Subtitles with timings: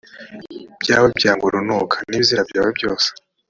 [0.81, 3.15] byawe byangwa urunuka n ibizira byawe byose ni